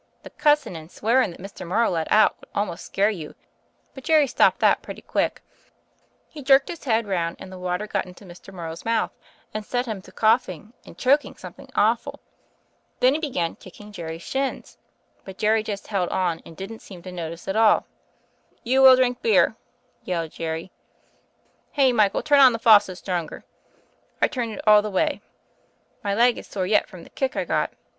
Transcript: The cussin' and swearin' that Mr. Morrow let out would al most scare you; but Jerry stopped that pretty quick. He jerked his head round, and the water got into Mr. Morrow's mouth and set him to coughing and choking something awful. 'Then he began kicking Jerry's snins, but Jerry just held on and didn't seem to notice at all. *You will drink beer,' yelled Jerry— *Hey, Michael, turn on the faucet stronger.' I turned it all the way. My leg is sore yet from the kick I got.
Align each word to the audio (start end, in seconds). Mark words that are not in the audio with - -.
The 0.23 0.31
cussin' 0.31 0.75
and 0.75 0.89
swearin' 0.91 1.29
that 1.29 1.39
Mr. 1.39 1.63
Morrow 1.63 1.91
let 1.91 2.11
out 2.11 2.35
would 2.39 2.49
al 2.55 2.65
most 2.65 2.83
scare 2.85 3.11
you; 3.11 3.35
but 3.93 4.03
Jerry 4.03 4.25
stopped 4.25 4.59
that 4.59 4.81
pretty 4.81 5.03
quick. 5.03 5.43
He 6.27 6.41
jerked 6.41 6.69
his 6.69 6.85
head 6.85 7.05
round, 7.07 7.35
and 7.37 7.51
the 7.51 7.59
water 7.59 7.85
got 7.85 8.07
into 8.07 8.25
Mr. 8.25 8.51
Morrow's 8.51 8.83
mouth 8.83 9.11
and 9.53 9.63
set 9.63 9.85
him 9.85 10.01
to 10.01 10.11
coughing 10.11 10.73
and 10.87 10.97
choking 10.97 11.35
something 11.37 11.69
awful. 11.75 12.19
'Then 12.99 13.13
he 13.13 13.19
began 13.19 13.55
kicking 13.57 13.91
Jerry's 13.91 14.23
snins, 14.25 14.77
but 15.23 15.37
Jerry 15.37 15.61
just 15.61 15.85
held 15.85 16.09
on 16.09 16.41
and 16.47 16.57
didn't 16.57 16.79
seem 16.79 17.03
to 17.03 17.11
notice 17.11 17.47
at 17.47 17.55
all. 17.55 17.85
*You 18.63 18.81
will 18.81 18.95
drink 18.95 19.21
beer,' 19.21 19.55
yelled 20.03 20.31
Jerry— 20.31 20.71
*Hey, 21.73 21.93
Michael, 21.93 22.23
turn 22.23 22.39
on 22.39 22.53
the 22.53 22.57
faucet 22.57 22.97
stronger.' 22.97 23.45
I 24.19 24.27
turned 24.27 24.53
it 24.53 24.63
all 24.67 24.81
the 24.81 24.89
way. 24.89 25.21
My 26.03 26.15
leg 26.15 26.39
is 26.39 26.47
sore 26.47 26.65
yet 26.65 26.89
from 26.89 27.03
the 27.03 27.11
kick 27.11 27.35
I 27.35 27.45
got. 27.45 27.71